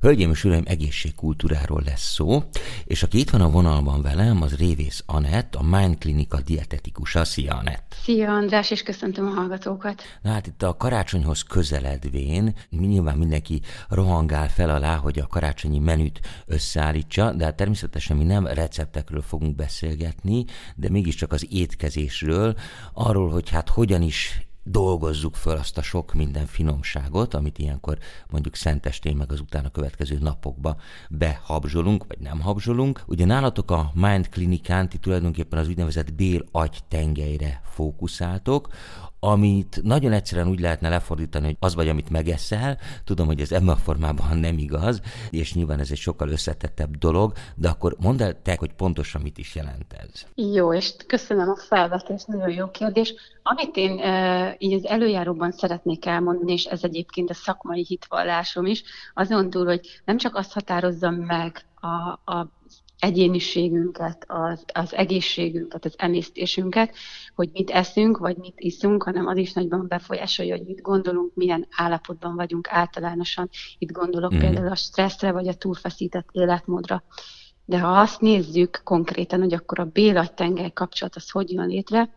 [0.00, 2.42] Hölgyeim és Uraim, egészségkultúráról lesz szó,
[2.84, 7.24] és aki itt van a vonalban velem, az Révész Anett, a Mind Klinika dietetikusa.
[7.24, 7.96] Szia, Anett!
[8.02, 10.02] Szia, András, és köszöntöm a hallgatókat!
[10.22, 16.20] Na hát itt a karácsonyhoz közeledvén nyilván mindenki rohangál fel alá, hogy a karácsonyi menüt
[16.46, 20.44] összeállítsa, de hát természetesen mi nem receptekről fogunk beszélgetni,
[20.76, 22.54] de mégiscsak az étkezésről,
[22.92, 27.98] arról, hogy hát hogyan is dolgozzuk föl azt a sok minden finomságot, amit ilyenkor
[28.30, 30.76] mondjuk szentestén meg az utána következő napokba
[31.10, 33.02] behabzsolunk, vagy nem habzsolunk.
[33.06, 38.68] Ugye nálatok a Mind Klinikán ti tulajdonképpen az úgynevezett bél-agy tengelyre fókuszáltok,
[39.20, 42.78] amit nagyon egyszerűen úgy lehetne lefordítani, hogy az vagy, amit megeszel.
[43.04, 45.00] Tudom, hogy ez ebben a formában nem igaz,
[45.30, 49.38] és nyilván ez egy sokkal összetettebb dolog, de akkor mondd el te, hogy pontosan mit
[49.38, 50.26] is jelent ez.
[50.34, 53.14] Jó, és köszönöm a felvetést, nagyon jó kérdés.
[53.42, 58.82] Amit én e, így az előjáróban szeretnék elmondani, és ez egyébként a szakmai hitvallásom is,
[59.14, 62.48] azon túl, hogy nem csak azt határozzam meg a, a
[62.98, 66.94] egyéniségünket, az, az egészségünket, az emésztésünket,
[67.34, 71.66] hogy mit eszünk, vagy mit iszunk, hanem az is nagyban befolyásolja, hogy mit gondolunk, milyen
[71.76, 73.48] állapotban vagyunk általánosan.
[73.78, 74.38] Itt gondolok mm.
[74.38, 77.02] például a stresszre, vagy a túlfeszített életmódra.
[77.64, 82.16] De ha azt nézzük konkrétan, hogy akkor a bélagytengely kapcsolat az hogy jön létre,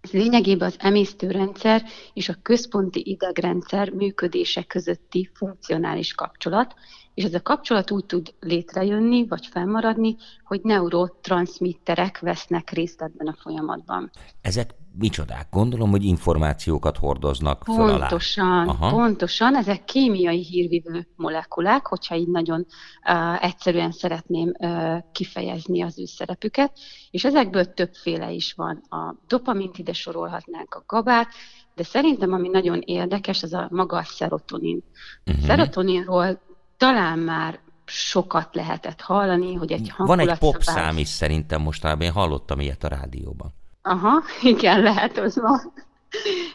[0.00, 6.74] ez lényegében az emésztőrendszer és a központi idegrendszer működése közötti funkcionális kapcsolat,
[7.16, 13.36] és ez a kapcsolat úgy tud létrejönni, vagy fennmaradni, hogy neurotranszmitterek vesznek részt ebben a
[13.40, 14.10] folyamatban.
[14.40, 15.46] Ezek micsodák?
[15.50, 18.90] Gondolom, hogy információkat hordoznak föl Pontosan, alá.
[18.90, 19.56] pontosan.
[19.56, 22.66] Ezek kémiai hírvívő molekulák, hogyha így nagyon
[23.08, 26.78] uh, egyszerűen szeretném uh, kifejezni az ő szerepüket,
[27.10, 28.82] és ezekből többféle is van.
[28.88, 31.28] A dopamint ide sorolhatnánk, a gabát,
[31.74, 34.82] de szerintem ami nagyon érdekes, az a maga a szerotonin.
[35.26, 35.44] Uh-huh.
[35.44, 36.44] Szerotoninról
[36.76, 42.60] talán már sokat lehetett hallani, hogy egy Van egy popszám is szerintem mostanában, én hallottam
[42.60, 43.54] ilyet a rádióban.
[43.82, 45.72] Aha, igen, lehet, az van.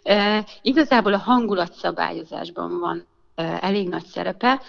[0.03, 3.05] E, igazából a hangulatszabályozásban van
[3.35, 4.61] e, elég nagy szerepe,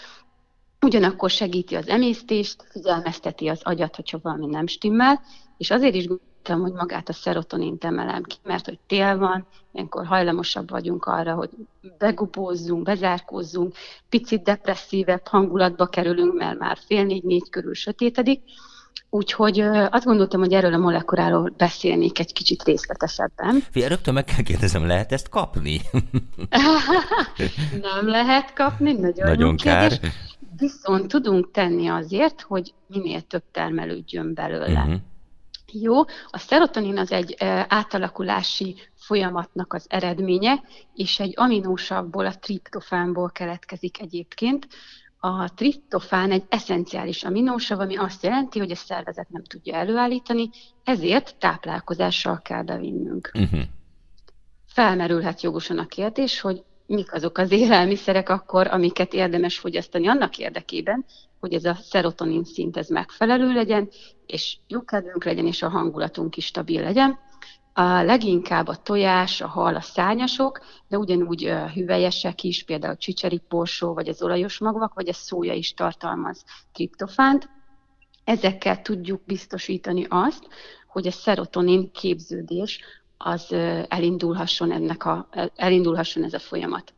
[0.80, 5.20] ugyanakkor segíti az emésztést, figyelmezteti az agyat, hogyha valami nem stimmel,
[5.56, 6.06] és azért is
[6.42, 11.34] tudtam, hogy magát a szerotonint emelem ki, mert hogy tél van, ilyenkor hajlamosabb vagyunk arra,
[11.34, 11.50] hogy
[11.98, 13.74] begubózzunk, bezárkózzunk,
[14.08, 18.42] picit depresszívebb hangulatba kerülünk, mert már fél négy-négy körül sötétedik,
[19.14, 19.60] Úgyhogy
[19.90, 23.60] azt gondoltam, hogy erről a molekuláról beszélnék egy kicsit részletesebben.
[23.70, 25.80] Fia, rögtön meg kell kérdezem, lehet ezt kapni?
[27.90, 29.88] Nem lehet kapni, nagyon, nagyon kár.
[29.88, 30.10] Kérdés.
[30.56, 34.80] Viszont tudunk tenni azért, hogy minél több termelődjön belőle.
[34.80, 35.00] Uh-huh.
[35.72, 36.00] Jó,
[36.30, 37.36] a szerotonin az egy
[37.68, 40.62] átalakulási folyamatnak az eredménye,
[40.94, 44.68] és egy aminósavból, a triptofánból keletkezik egyébként.
[45.18, 50.50] A triptofán egy eszenciális aminósav, ami azt jelenti, hogy a szervezet nem tudja előállítani,
[50.84, 53.30] ezért táplálkozással kell bevinnünk.
[53.34, 53.60] Uh-huh.
[54.66, 61.04] Felmerülhet jogosan a kérdés, hogy mik azok az élelmiszerek akkor, amiket érdemes fogyasztani annak érdekében,
[61.42, 63.88] hogy ez a szerotonin szint ez megfelelő legyen,
[64.26, 67.18] és jó kedvünk legyen, és a hangulatunk is stabil legyen.
[67.72, 72.96] A leginkább a tojás, a hal, a szárnyasok, de ugyanúgy a hüvelyesek is, például a
[72.96, 77.48] csicseriporsó, vagy az olajos magvak, vagy a szója is tartalmaz triptofánt.
[78.24, 80.48] Ezekkel tudjuk biztosítani azt,
[80.86, 82.80] hogy a szerotonin képződés
[83.16, 83.52] az
[83.88, 86.94] elindulhasson, ennek a, elindulhasson ez a folyamat.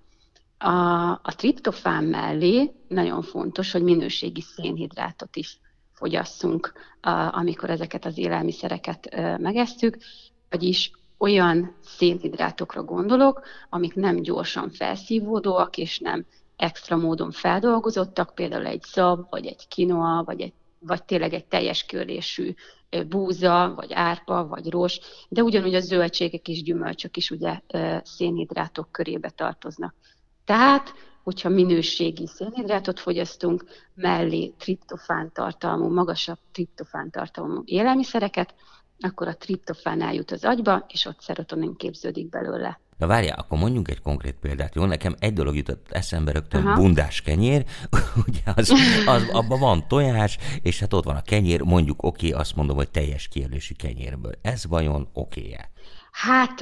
[0.64, 5.58] A, a triptofán mellé nagyon fontos, hogy minőségi szénhidrátot is
[5.92, 6.72] fogyasszunk,
[7.30, 9.08] amikor ezeket az élelmiszereket
[9.38, 9.96] megesztjük,
[10.50, 16.24] vagyis olyan szénhidrátokra gondolok, amik nem gyorsan felszívódóak, és nem
[16.56, 21.86] extra módon feldolgozottak, például egy szab, vagy egy kinoa, vagy, egy, vagy tényleg egy teljes
[21.86, 22.54] körésű
[23.08, 27.60] búza, vagy árpa, vagy ros, de ugyanúgy a zöldségek és gyümölcsök is ugye
[28.02, 29.94] szénhidrátok körébe tartoznak.
[30.44, 38.54] Tehát, hogyha minőségi szénhidrátot fogyasztunk, mellé triptofán tartalmú, magasabb triptofán tartalmú élelmiszereket,
[39.00, 42.80] akkor a triptofán eljut az agyba, és ott szerotonin képződik belőle.
[42.98, 44.84] Na várjál, akkor mondjunk egy konkrét példát, jó?
[44.84, 46.80] Nekem egy dolog jutott eszembe rögtön, Aha.
[46.80, 47.64] bundás kenyér,
[48.26, 48.72] ugye az,
[49.06, 52.76] az, abban van tojás, és hát ott van a kenyér, mondjuk oké, okay, azt mondom,
[52.76, 54.32] hogy teljes kijelölési kenyérből.
[54.42, 55.70] Ez vajon oké -e?
[56.14, 56.60] Hát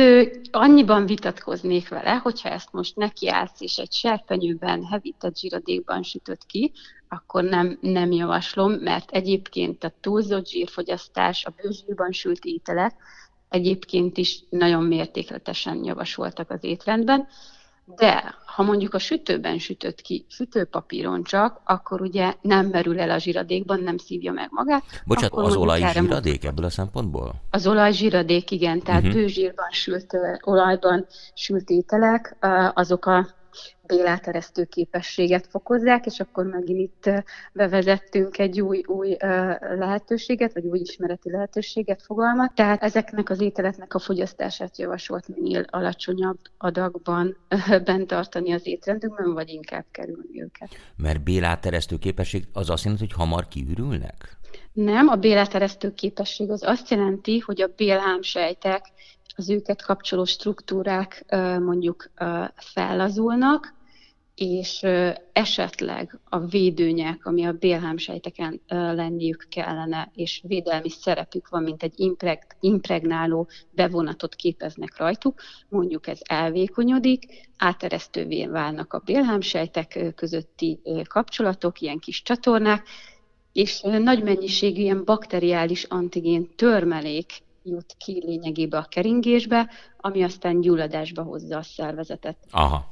[0.50, 6.72] annyiban vitatkoznék vele, hogyha ezt most nekiállsz, és egy serpenyőben hevített zsíradékban sütött ki,
[7.08, 12.94] akkor nem, nem javaslom, mert egyébként a túlzott zsírfogyasztás, a bőzsírban sült ételek
[13.48, 17.28] egyébként is nagyon mértékletesen javasoltak az étrendben,
[17.96, 23.18] De ha mondjuk a sütőben sütött ki sütőpapíron csak, akkor ugye nem merül el a
[23.18, 24.82] zsiradékban, nem szívja meg magát.
[25.04, 27.34] Bocsánat, az olaj zsiradék ebből a szempontból?
[27.50, 29.16] Az olaj zsiradék, igen, tehát uh-huh.
[29.16, 32.36] bőzsírban sült olajban sült ételek,
[32.74, 33.26] azok a
[33.96, 37.10] béláteresztő képességet fokozzák, és akkor megint itt
[37.52, 39.16] bevezettünk egy új, új
[39.78, 42.54] lehetőséget, vagy új ismereti lehetőséget, fogalmat.
[42.54, 47.36] Tehát ezeknek az ételeknek a fogyasztását javasolt minél alacsonyabb adagban
[47.84, 50.68] bent tartani az étrendünkben, vagy inkább kerülni őket.
[50.96, 54.36] Mert béláteresztő képesség az azt jelenti, hogy hamar kiürülnek?
[54.72, 58.84] Nem, a béláteresztő képesség az azt jelenti, hogy a bélhámsejtek
[59.36, 61.24] az őket kapcsoló struktúrák
[61.60, 62.10] mondjuk
[62.56, 63.74] fellazulnak,
[64.42, 64.86] és
[65.32, 72.56] esetleg a védőnyek, ami a bélhámsejteken lenniük kellene, és védelmi szerepük van, mint egy impreg,
[72.60, 82.22] impregnáló bevonatot képeznek rajtuk, mondjuk ez elvékonyodik, áteresztővé válnak a bélhámsejtek közötti kapcsolatok, ilyen kis
[82.22, 82.86] csatornák,
[83.52, 91.22] és nagy mennyiségű ilyen bakteriális antigén törmelék jut ki lényegében a keringésbe, ami aztán gyulladásba
[91.22, 92.36] hozza a szervezetet.
[92.50, 92.88] Aha.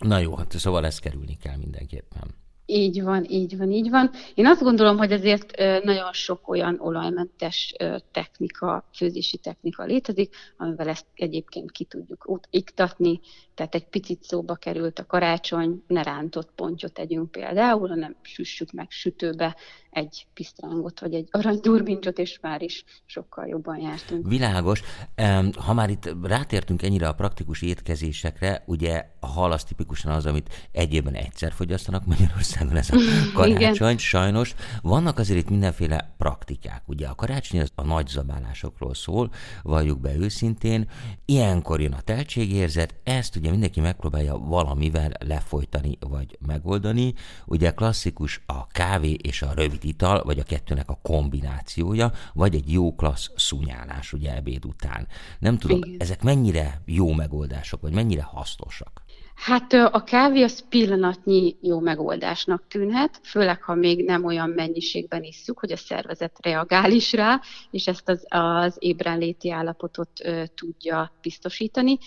[0.00, 2.38] Na jó, hát szóval ezt kerülni kell mindenképpen.
[2.66, 4.10] Így van, így van, így van.
[4.34, 7.74] Én azt gondolom, hogy azért nagyon sok olyan olajmentes
[8.12, 13.20] technika, főzési technika létezik, amivel ezt egyébként ki tudjuk iktatni,
[13.54, 18.90] tehát egy picit szóba került a karácsony, ne rántott pontyot tegyünk például, hanem süssük meg
[18.90, 19.56] sütőbe
[19.90, 24.28] egy pisztrángot, vagy egy aranydurbincsot, és már is sokkal jobban jártunk.
[24.28, 24.82] Világos.
[25.56, 30.68] Ha már itt rátértünk ennyire a praktikus étkezésekre, ugye a hal az tipikusan az, amit
[30.72, 32.96] egy évben egyszer fogyasztanak Magyarországon, ez a
[33.34, 34.54] karácsony, sajnos.
[34.82, 36.82] Vannak azért itt mindenféle praktikák.
[36.86, 39.30] Ugye a karácsony az a nagy zabálásokról szól,
[39.62, 40.88] valljuk be őszintén.
[41.24, 47.14] Ilyenkor jön a teltségérzet, ezt ugye mindenki megpróbálja valamivel lefolytani vagy megoldani.
[47.46, 52.72] Ugye klasszikus a kávé és a rövid ital, vagy a kettőnek a kombinációja, vagy egy
[52.72, 55.06] jó klassz szunyálás ugye ebéd után.
[55.38, 55.96] Nem tudom, Igen.
[55.98, 59.02] ezek mennyire jó megoldások, vagy mennyire hasznosak?
[59.34, 65.58] Hát a kávé az pillanatnyi jó megoldásnak tűnhet, főleg ha még nem olyan mennyiségben isszuk,
[65.58, 67.40] hogy a szervezet reagál is rá,
[67.70, 71.98] és ezt az, az ébrenléti állapotot ö, tudja biztosítani.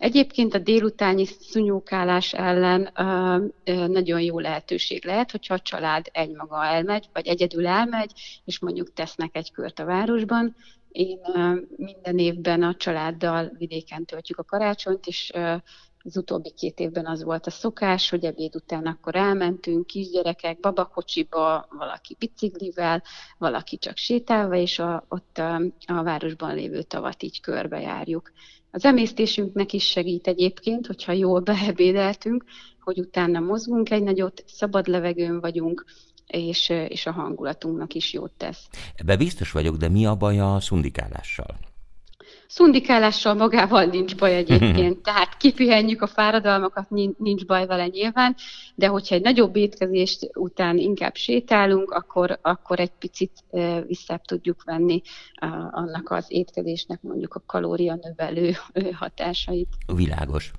[0.00, 6.64] Egyébként a délutáni szunyókálás ellen ö, ö, nagyon jó lehetőség lehet, hogyha a család egymaga
[6.64, 8.12] elmegy, vagy egyedül elmegy,
[8.44, 10.56] és mondjuk tesznek egy kört a városban.
[10.88, 15.30] Én ö, minden évben a családdal vidéken töltjük a karácsonyt, és
[16.04, 21.66] az utóbbi két évben az volt a szokás, hogy ebéd után akkor elmentünk kisgyerekek babakocsiba,
[21.70, 23.02] valaki biciklivel,
[23.38, 28.32] valaki csak sétálva, és a, ott a, a városban lévő tavat így körbejárjuk.
[28.70, 32.44] Az emésztésünknek is segít egyébként, hogyha jól beebédeltünk,
[32.80, 35.84] hogy utána mozgunk egy nagyot, szabad levegőn vagyunk,
[36.26, 38.68] és, és a hangulatunknak is jót tesz.
[38.94, 41.69] Ebbe biztos vagyok, de mi a baj a szundikálással?
[42.50, 48.36] Szundikálással magával nincs baj egyébként, tehát kipihenjük a fáradalmakat, nincs baj vele nyilván,
[48.74, 53.44] de hogyha egy nagyobb étkezést után inkább sétálunk, akkor, akkor egy picit
[53.86, 55.02] vissza tudjuk venni
[55.70, 58.52] annak az étkezésnek mondjuk a kalória növelő
[58.92, 59.68] hatásait.
[59.94, 60.50] Világos.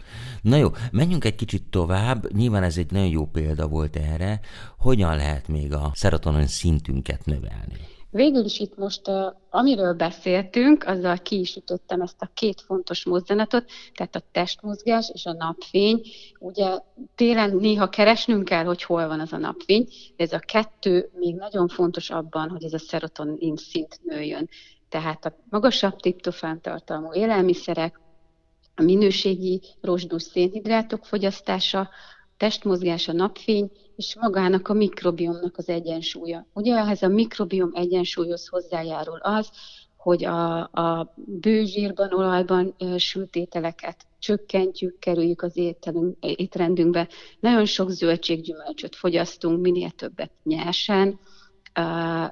[0.41, 2.33] Na jó, menjünk egy kicsit tovább.
[2.33, 4.39] Nyilván ez egy nagyon jó példa volt erre.
[4.77, 7.91] Hogyan lehet még a szerotonin szintünket növelni?
[8.11, 9.01] Végül is itt most,
[9.49, 15.25] amiről beszéltünk, azzal ki is ütöttem ezt a két fontos mozdulatot, tehát a testmozgás és
[15.25, 16.01] a napfény.
[16.39, 16.79] Ugye
[17.15, 21.35] télen néha keresnünk kell, hogy hol van az a napfény, de ez a kettő még
[21.35, 24.49] nagyon fontos abban, hogy ez a szerotonin szint nőjön.
[24.89, 27.99] Tehát a magasabb triptofán tartalmú élelmiszerek,
[28.75, 31.89] a minőségi rozsdús szénhidrátok fogyasztása,
[32.37, 36.45] testmozgás, a napfény, és magának a mikrobiomnak az egyensúlya.
[36.53, 39.51] Ugye ehhez a mikrobiom egyensúlyhoz hozzájárul az,
[39.97, 42.75] hogy a, a bőzsírban, olajban
[43.31, 47.07] ételeket csökkentjük, kerüljük az ételünk, étrendünkbe.
[47.39, 51.19] Nagyon sok zöldséggyümölcsöt fogyasztunk, minél többet nyersen,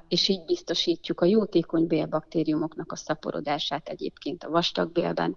[0.08, 5.36] és így biztosítjuk a jótékony bélbaktériumoknak a szaporodását egyébként a vastagbélben,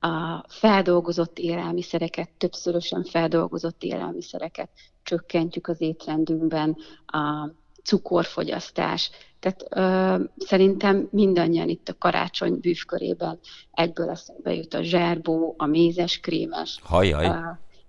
[0.00, 4.68] a feldolgozott élelmiszereket, többszörösen feldolgozott élelmiszereket
[5.02, 6.76] csökkentjük az étrendünkben,
[7.06, 7.50] a
[7.84, 9.10] cukorfogyasztás.
[9.40, 13.38] Tehát ö, szerintem mindannyian itt a karácsony bűvkörében
[13.72, 16.78] egyből eszünkbe jut a zserbó, a mézes krémes.
[16.82, 17.26] Hajjaj.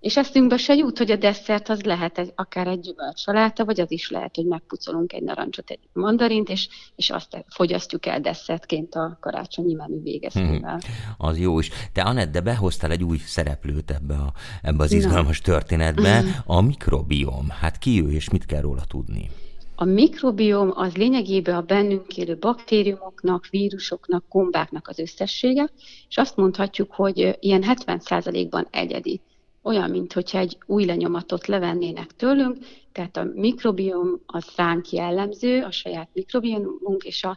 [0.00, 3.90] És eszünkbe se jut, hogy a desszert az lehet egy, akár egy gyümölcsaláta, vagy az
[3.90, 9.18] is lehet, hogy megpucolunk egy narancsot, egy mandarint, és, és azt fogyasztjuk el desszertként a
[9.20, 10.78] karácsonyi menü végeztével.
[10.78, 11.70] Hmm, az jó is.
[11.92, 15.52] Te, Anett, de behoztál egy új szereplőt ebbe, a, ebbe az izgalmas Na.
[15.52, 16.34] történetbe, hmm.
[16.46, 17.48] a mikrobiom.
[17.48, 19.30] Hát ki ő, és mit kell róla tudni?
[19.74, 25.70] A mikrobiom az lényegében a bennünk élő baktériumoknak, vírusoknak, gombáknak az összessége,
[26.08, 29.20] és azt mondhatjuk, hogy ilyen 70%-ban egyedi.
[29.62, 32.58] Olyan, mintha egy új lenyomatot levennének tőlünk,
[32.92, 37.36] tehát a mikrobiom az ránk jellemző, a saját mikrobiomunk és a,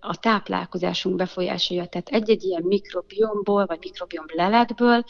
[0.00, 1.86] a táplálkozásunk befolyásolja.
[1.86, 5.04] Tehát egy-egy ilyen mikrobiomból, vagy mikrobiom leletből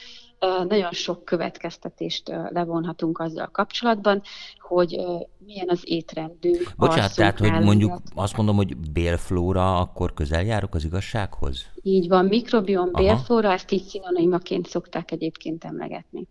[0.68, 4.22] nagyon sok következtetést levonhatunk azzal kapcsolatban,
[4.58, 5.00] hogy
[5.38, 6.72] milyen az étrendünk.
[6.76, 11.66] Bocsánat, tehát, hogy mondjuk azt mondom, hogy bélflóra, akkor közel járok az igazsághoz?
[11.82, 16.26] Így van, mikrobiom, bélflóra, ezt így szinonimaként szokták egyébként emlegetni.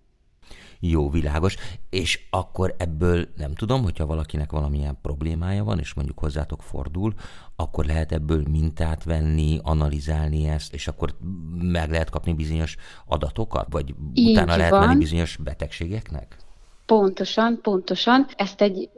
[0.80, 1.56] Jó, világos.
[1.90, 7.14] És akkor ebből nem tudom, hogyha valakinek valamilyen problémája van, és mondjuk hozzátok fordul,
[7.56, 11.16] akkor lehet ebből mintát venni, analizálni ezt, és akkor
[11.62, 14.58] meg lehet kapni bizonyos adatokat, vagy Így utána van.
[14.58, 16.38] lehet menni bizonyos betegségeknek?
[16.86, 18.26] Pontosan, pontosan.
[18.36, 18.90] Ezt egy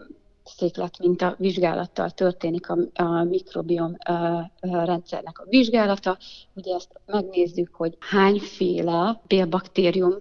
[0.44, 6.18] széklet minta vizsgálattal történik a, a mikrobiom a, a rendszernek a vizsgálata.
[6.54, 10.14] Ugye ezt megnézzük, hogy hányféle bélbaktérium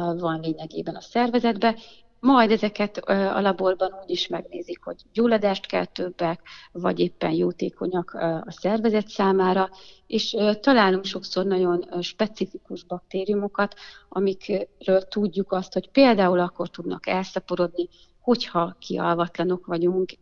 [0.00, 1.76] van lényegében a szervezetbe,
[2.20, 6.40] majd ezeket a laborban úgy is megnézik, hogy gyulladást kell többek,
[6.72, 8.10] vagy éppen jótékonyak
[8.46, 9.70] a szervezet számára,
[10.06, 13.74] és találunk sokszor nagyon specifikus baktériumokat,
[14.08, 17.88] amikről tudjuk azt, hogy például akkor tudnak elszaporodni,
[18.20, 20.12] hogyha kialvatlanok vagyunk,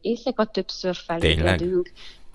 [0.00, 1.92] éjszaka többször felébredünk,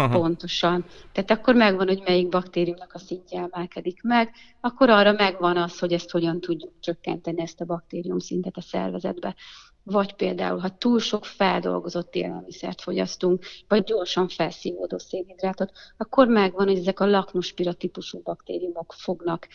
[0.08, 0.86] pontosan.
[1.12, 5.94] Tehát akkor megvan, hogy melyik baktériumnak a szintje emelkedik meg, akkor arra megvan az, hogy
[5.94, 9.36] ezt hogyan tudjuk csökkenteni, ezt a baktérium szintet a szervezetbe.
[9.84, 16.78] Vagy például, ha túl sok feldolgozott élelmiszert fogyasztunk, vagy gyorsan felszívódó szénhidrátot, akkor megvan, hogy
[16.78, 19.48] ezek a laknuspira típusú baktériumok fognak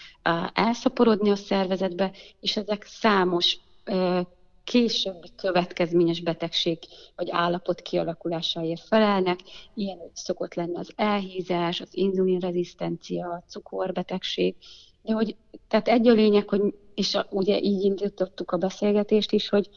[0.52, 3.58] elszaporodni a szervezetbe, és ezek számos
[4.64, 6.78] későbbi következményes betegség
[7.16, 9.38] vagy állapot kialakulásáért felelnek.
[9.74, 14.54] Ilyen szokott lenni az elhízás, az inzulinrezisztencia, a cukorbetegség.
[15.02, 15.36] De hogy,
[15.68, 16.60] tehát egy a lényeg, hogy,
[16.94, 19.68] és a, ugye így indítottuk a beszélgetést is, hogy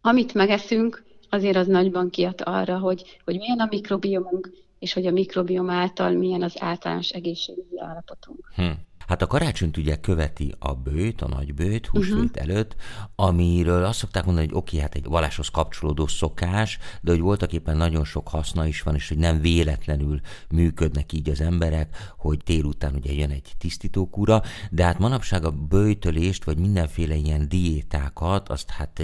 [0.00, 5.10] amit megeszünk, azért az nagyban kiad arra, hogy, hogy milyen a mikrobiomunk, és hogy a
[5.10, 8.50] mikrobiom által milyen az általános egészségügyi állapotunk.
[8.54, 8.70] Hm.
[9.06, 12.42] Hát a karácsonyt ugye követi a bőt, a nagy bőt, húsvét uh-huh.
[12.42, 12.76] előtt,
[13.14, 17.76] amiről azt szokták mondani, hogy oké, hát egy valláshoz kapcsolódó szokás, de hogy voltak éppen
[17.76, 22.64] nagyon sok haszna is van, és hogy nem véletlenül működnek így az emberek, hogy tél
[22.64, 28.70] után ugye jön egy tisztítókúra, de hát manapság a bőjtölést, vagy mindenféle ilyen diétákat, azt
[28.70, 29.02] hát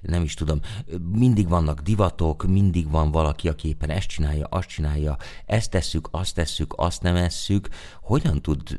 [0.00, 0.60] nem is tudom,
[1.12, 6.34] mindig vannak divatok, mindig van valaki, aki éppen ezt csinálja, azt csinálja, ezt tesszük, azt
[6.34, 7.68] tesszük, azt nem esszük,
[8.00, 8.78] hogyan tud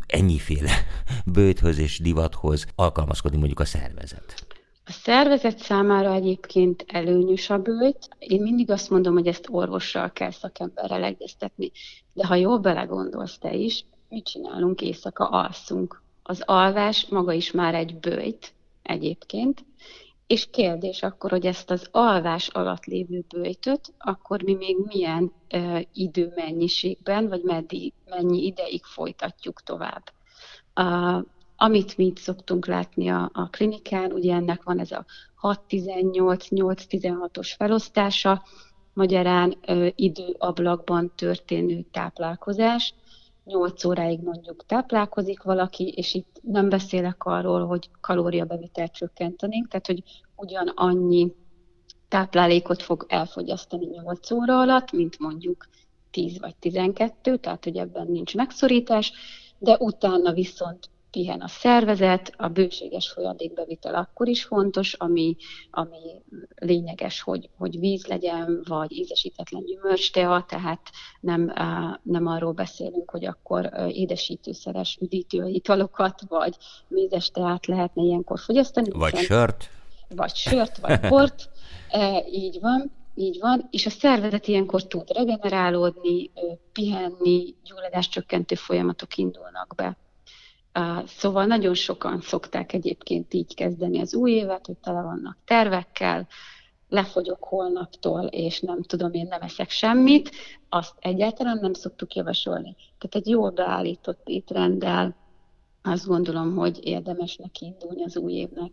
[0.49, 0.71] ennyiféle
[1.33, 4.45] bőthöz és divathoz alkalmazkodni mondjuk a szervezet?
[4.85, 8.09] A szervezet számára egyébként előnyös a bőjt.
[8.19, 11.71] Én mindig azt mondom, hogy ezt orvossal kell szakemberrel egyeztetni.
[12.13, 15.25] De ha jól belegondolsz te is, mit csinálunk éjszaka?
[15.25, 16.01] Alszunk.
[16.23, 19.65] Az alvás maga is már egy bőjt egyébként,
[20.27, 25.81] és kérdés akkor, hogy ezt az alvás alatt lévő bőjtöt, akkor mi még milyen uh,
[25.93, 30.11] időmennyiségben, vagy meddig, mennyi ideig folytatjuk tovább.
[30.75, 31.23] Uh,
[31.55, 35.05] amit mi szoktunk látni a, a klinikán, ugye ennek van ez a
[35.41, 38.43] 6-18-8-16-os felosztása,
[38.93, 42.93] magyarán uh, időablakban történő táplálkozás,
[43.45, 50.03] 8 óráig mondjuk táplálkozik valaki, és itt nem beszélek arról, hogy kalóriabevitelt csökkentenénk, tehát hogy
[50.35, 51.31] ugyanannyi
[52.07, 55.67] táplálékot fog elfogyasztani 8 óra alatt, mint mondjuk
[56.11, 59.13] 10 vagy 12, tehát hogy ebben nincs megszorítás,
[59.63, 65.35] de utána viszont pihen a szervezet, a bőséges folyadékbevitel akkor is fontos, ami,
[65.71, 65.97] ami
[66.55, 70.81] lényeges, hogy, hogy víz legyen, vagy ízesítetlen gyümölcstea, tehát
[71.19, 71.53] nem,
[72.03, 76.55] nem arról beszélünk, hogy akkor édesítőszeres üdítő italokat, vagy
[76.87, 78.89] mézes teát lehetne ilyenkor fogyasztani.
[78.89, 79.69] Vagy sört.
[80.15, 81.49] Vagy sört, vagy bort.
[82.43, 82.91] Így van.
[83.15, 86.31] Így van, és a szervezet ilyenkor tud regenerálódni,
[86.71, 89.97] pihenni, gyulladáscsökkentő folyamatok indulnak be.
[91.05, 96.27] Szóval nagyon sokan szokták egyébként így kezdeni az új évet, hogy tele vannak tervekkel,
[96.89, 100.31] lefogyok holnaptól, és nem tudom, én nem eszek semmit,
[100.69, 102.75] azt egyáltalán nem szoktuk javasolni.
[102.97, 105.15] Tehát egy jól beállított étrenddel,
[105.81, 108.71] azt gondolom, hogy érdemes neki indulni az új évnek.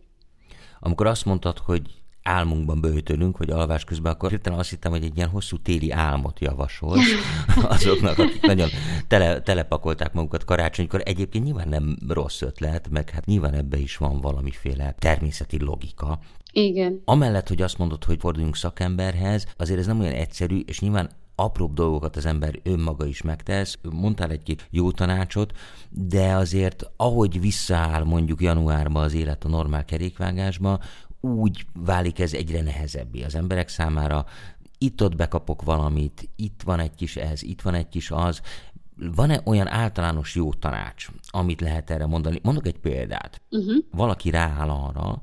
[0.79, 1.81] Amikor azt mondtad, hogy
[2.23, 6.39] álmunkban bőtölünk, hogy alvás közben, akkor hirtelen azt hittem, hogy egy ilyen hosszú téli álmot
[6.39, 7.05] javasolsz
[7.63, 8.69] azoknak, akik nagyon
[9.07, 11.01] tele, telepakolták magukat karácsonykor.
[11.05, 16.19] Egyébként nyilván nem rossz ötlet, meg hát nyilván ebbe is van valamiféle természeti logika.
[16.51, 17.01] Igen.
[17.05, 21.73] Amellett, hogy azt mondod, hogy forduljunk szakemberhez, azért ez nem olyan egyszerű, és nyilván apróbb
[21.73, 23.77] dolgokat az ember önmaga is megtesz.
[23.91, 25.51] Mondtál egy-két jó tanácsot,
[25.89, 30.79] de azért ahogy visszaáll mondjuk januárban az élet a normál kerékvágásba,
[31.21, 34.25] úgy válik ez egyre nehezebbé az emberek számára.
[34.77, 38.41] Itt-ott bekapok valamit, itt van egy kis ez, itt van egy kis az.
[38.95, 42.39] Van-e olyan általános jó tanács, amit lehet erre mondani?
[42.43, 43.41] Mondok egy példát.
[43.49, 43.83] Uh-huh.
[43.91, 45.21] Valaki rááll arra,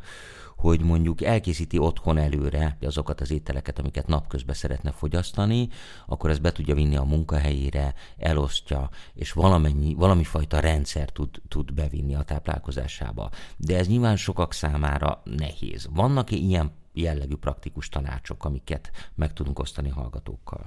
[0.59, 5.69] hogy mondjuk elkészíti otthon előre azokat az ételeket, amiket napközben szeretne fogyasztani,
[6.07, 11.75] akkor ezt be tudja vinni a munkahelyére, elosztja, és valamennyi, valami fajta rendszer tud, tud
[11.75, 13.31] bevinni a táplálkozásába.
[13.57, 15.89] De ez nyilván sokak számára nehéz.
[15.95, 20.65] Vannak-e ilyen jellegű praktikus tanácsok, amiket meg tudunk osztani hallgatókkal?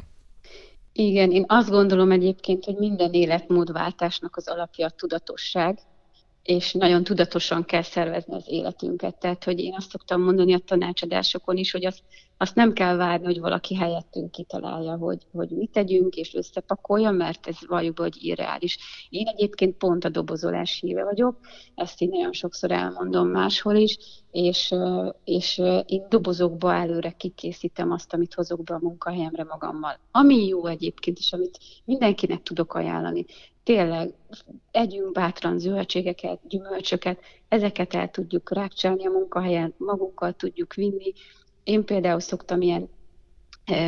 [0.93, 5.79] Igen, én azt gondolom egyébként, hogy minden életmódváltásnak az alapja a tudatosság,
[6.43, 9.19] és nagyon tudatosan kell szervezni az életünket.
[9.19, 11.99] Tehát, hogy én azt szoktam mondani a tanácsadásokon is, hogy azt,
[12.41, 17.47] azt nem kell várni, hogy valaki helyettünk kitalálja, hogy, hogy mit tegyünk, és összepakolja, mert
[17.47, 18.77] ez valljuk hogy irreális.
[19.09, 21.39] Én egyébként pont a dobozolás híve vagyok,
[21.75, 23.97] ezt én nagyon sokszor elmondom máshol is,
[24.31, 24.75] és,
[25.23, 29.99] és én dobozokba előre kikészítem azt, amit hozok be a munkahelyemre magammal.
[30.11, 33.25] Ami jó egyébként, és amit mindenkinek tudok ajánlani
[33.63, 34.13] tényleg
[34.71, 41.13] együnk bátran zöldségeket, gyümölcsöket, ezeket el tudjuk rákcsálni a munkahelyen, magunkkal tudjuk vinni.
[41.63, 42.89] Én például szoktam ilyen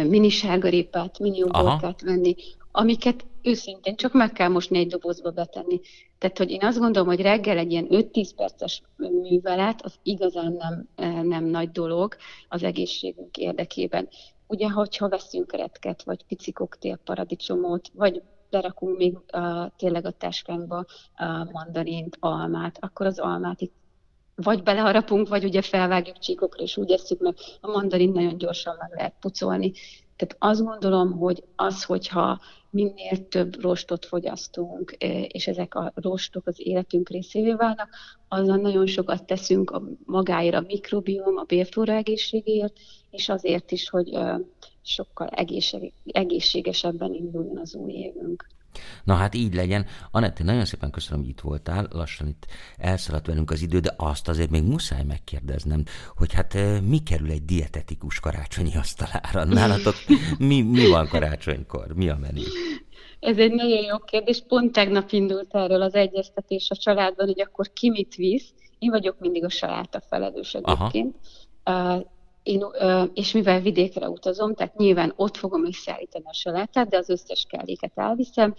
[0.07, 2.35] mini sárgarépát, mini uborkát venni,
[2.71, 5.79] amiket őszintén csak meg kell mosni egy dobozba betenni.
[6.17, 10.87] Tehát, hogy én azt gondolom, hogy reggel egy ilyen 5-10 perces művelet, az igazán nem,
[11.27, 12.15] nem nagy dolog
[12.49, 14.09] az egészségünk érdekében.
[14.47, 20.85] Ugye, hogyha veszünk retket, vagy pici koktélparadicsomot, vagy berakunk még uh, tényleg a táskánkba
[21.19, 23.73] uh, mandarint, almát, akkor az almát itt
[24.43, 27.35] vagy beleharapunk, vagy ugye felvágjuk csíkokra, és úgy eszük meg.
[27.61, 29.71] A mandarin nagyon gyorsan meg lehet pucolni.
[30.15, 34.91] Tehát azt gondolom, hogy az, hogyha minél több rostot fogyasztunk,
[35.27, 37.89] és ezek a rostok az életünk részévé válnak,
[38.27, 42.73] azzal nagyon sokat teszünk a magáért, a mikrobiom, a bélflóra egészségéért,
[43.09, 44.17] és azért is, hogy
[44.81, 45.27] sokkal
[46.05, 48.47] egészségesebben induljon az új évünk.
[49.03, 49.85] Na hát így legyen.
[50.11, 51.87] Anett, nagyon szépen köszönöm, hogy itt voltál.
[51.91, 52.45] Lassan itt
[52.77, 55.83] elszaladt velünk az idő, de azt azért még muszáj megkérdeznem,
[56.15, 56.57] hogy hát
[56.87, 59.43] mi kerül egy dietetikus karácsonyi asztalára?
[59.43, 59.95] Nálatok
[60.37, 61.93] mi, mi van karácsonykor?
[61.95, 62.41] Mi a menü?
[63.19, 64.43] Ez egy nagyon jó kérdés.
[64.47, 68.53] Pont tegnap indult erről az egyeztetés a családban, hogy akkor ki mit visz.
[68.79, 71.15] Én vagyok mindig a saláta felelős egyébként.
[71.63, 72.11] Aha
[72.43, 72.65] én,
[73.13, 77.91] és mivel vidékre utazom, tehát nyilván ott fogom összeállítani a salátát, de az összes kelléket
[77.95, 78.55] elviszem,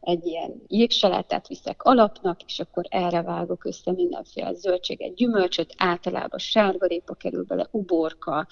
[0.00, 7.14] egy ilyen jégsalátát viszek alapnak, és akkor erre vágok össze mindenféle zöldséget, gyümölcsöt, általában sárgarépa
[7.14, 8.46] kerül bele, uborka,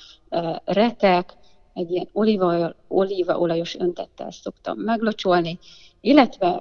[0.64, 1.34] retek,
[1.74, 5.58] egy ilyen olíva, olívaolajos öntettel szoktam meglocsolni,
[6.00, 6.60] illetve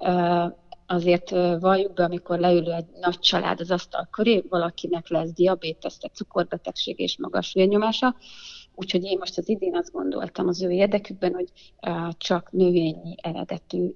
[0.87, 6.99] azért valljuk be, amikor leül egy nagy család az asztal köré, valakinek lesz diabétesz, cukorbetegség
[6.99, 8.15] és magas vérnyomása,
[8.75, 11.51] Úgyhogy én most az idén azt gondoltam az ő érdekükben, hogy
[12.17, 13.95] csak növényi eredetű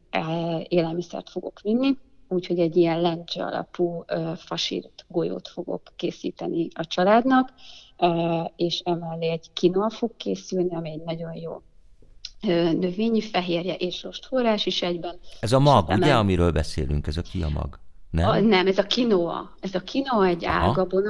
[0.67, 1.97] élelmiszert fogok vinni,
[2.28, 4.04] úgyhogy egy ilyen lencse alapú
[4.36, 7.54] fasírt golyót fogok készíteni a családnak,
[8.56, 11.62] és emellé egy kinoa fog készülni, ami egy nagyon jó
[12.80, 15.19] növényi fehérje és rostforrás is egyben.
[15.39, 17.80] Ez a mag, ugye, amiről beszélünk, ez a ki a mag?
[18.10, 18.30] Nem?
[18.30, 19.56] A, nem, ez a kinoa.
[19.60, 20.47] Ez a kinoa egy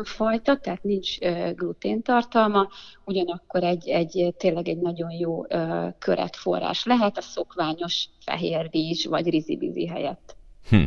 [0.03, 2.67] fajta, tehát nincs uh, gluténtartalma,
[3.05, 9.29] ugyanakkor egy, egy tényleg egy nagyon jó uh, köretforrás lehet a szokványos fehér rizs vagy
[9.29, 10.35] rizibizi helyett.
[10.69, 10.83] Hm.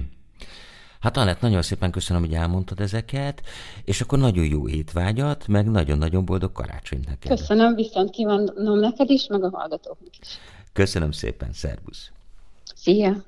[1.03, 3.43] Hát Anett, nagyon szépen köszönöm, hogy elmondtad ezeket,
[3.85, 7.39] és akkor nagyon jó étvágyat, meg nagyon-nagyon boldog karácsonyt neked.
[7.39, 10.29] Köszönöm, viszont kívánom neked is, meg a hallgatóknak is.
[10.73, 12.11] Köszönöm szépen, szervusz!
[12.75, 13.23] Szia!